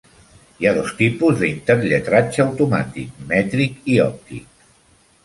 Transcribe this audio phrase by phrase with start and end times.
[0.61, 4.65] Hi ha dos tipus de interlletratge automàtic: "mètric" i "òptic".